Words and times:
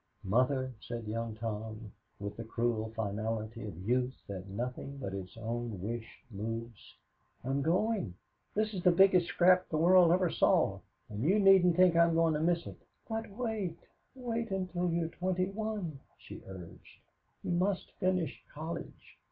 "Mother," 0.23 0.73
said 0.81 1.03
Young 1.05 1.35
Tom, 1.35 1.91
with 2.19 2.35
the 2.35 2.43
cruel 2.43 2.89
finality 2.95 3.67
of 3.67 3.87
youth 3.87 4.15
that 4.25 4.47
nothing 4.47 4.97
but 4.97 5.13
its 5.13 5.37
own 5.37 5.79
wish 5.79 6.23
moves, 6.31 6.95
"I'm 7.43 7.61
going. 7.61 8.15
This 8.55 8.73
is 8.73 8.81
the 8.81 8.91
biggest 8.91 9.27
scrap 9.27 9.69
the 9.69 9.77
world 9.77 10.11
ever 10.11 10.31
saw, 10.31 10.79
and 11.07 11.21
you 11.21 11.37
needn't 11.37 11.75
think 11.75 11.95
I'm 11.95 12.15
going 12.15 12.33
to 12.33 12.39
miss 12.39 12.65
it." 12.65 12.81
"But 13.07 13.29
wait 13.29 13.77
wait 14.15 14.49
until 14.49 14.91
you're 14.91 15.09
twenty 15.09 15.45
one," 15.51 15.99
she 16.17 16.41
urged. 16.47 16.99
"You 17.43 17.51
must 17.51 17.91
finish 17.99 18.43
college. 18.51 19.19